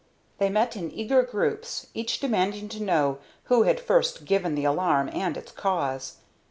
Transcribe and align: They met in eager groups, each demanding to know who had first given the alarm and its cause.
They 0.39 0.49
met 0.49 0.75
in 0.75 0.89
eager 0.91 1.21
groups, 1.21 1.85
each 1.93 2.19
demanding 2.19 2.69
to 2.69 2.81
know 2.81 3.19
who 3.43 3.61
had 3.69 3.79
first 3.79 4.25
given 4.25 4.55
the 4.55 4.65
alarm 4.65 5.11
and 5.13 5.37
its 5.37 5.51
cause. 5.51 6.15